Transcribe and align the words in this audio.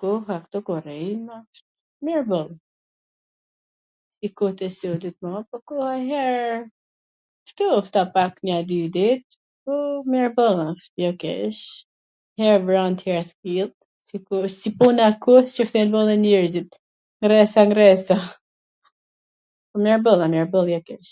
Koha 0.00 0.36
ktu 0.44 0.58
ku 0.66 0.74
rrim... 0.84 1.24
mir 2.06 2.22
boll.... 2.30 2.48
koha 4.40 4.56
nj 6.00 6.10
her 6.12 6.58
kshtu 7.44 7.64
u 7.76 7.76
ftoh 7.88 8.08
pak 8.16 8.32
nja 8.48 8.58
dy 8.70 8.78
dit 8.96 9.26
po 9.64 9.74
mir 10.14 10.28
boll 10.40 10.58
asht, 10.68 10.92
jo 11.04 11.10
keq, 11.22 11.58
her 12.42 12.56
vrant 12.70 13.00
her 13.10 13.22
kthill, 13.30 13.70
se 14.08 14.14
ktu 14.22 14.34
wsht 14.46 14.60
si 14.68 14.72
puna 14.80 15.04
e 15.12 15.20
kohs 15.28 15.50
qw 15.60 15.64
shpjegon 15.68 16.08
dhe 16.14 16.16
njerzit... 16.24 16.70
ndresa 17.26 17.60
ndresa... 17.70 18.16
mir 19.86 19.98
boll 20.08 20.20
jena, 20.26 20.32
mir 20.38 20.46
boll, 20.56 20.68
jo 20.76 20.80
keq. 20.90 21.06